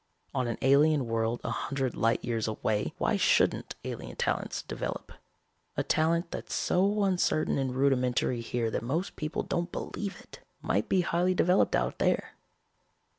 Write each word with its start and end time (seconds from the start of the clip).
On 0.33 0.47
an 0.47 0.57
alien 0.63 1.05
world 1.05 1.41
a 1.43 1.51
hundred 1.51 1.93
light 1.93 2.25
years 2.25 2.47
away, 2.47 2.91
why 2.97 3.17
shouldn't 3.17 3.75
alien 3.83 4.15
talents 4.15 4.63
develop? 4.63 5.11
A 5.77 5.83
talent 5.83 6.31
that's 6.31 6.55
so 6.55 7.03
uncertain 7.03 7.59
and 7.59 7.75
rudimentary 7.75 8.41
here 8.41 8.71
that 8.71 8.81
most 8.81 9.15
people 9.15 9.43
don't 9.43 9.71
believe 9.71 10.19
it, 10.19 10.39
might 10.59 10.89
be 10.89 11.01
highly 11.01 11.35
developed 11.35 11.75
out 11.75 11.99
there. 11.99 12.31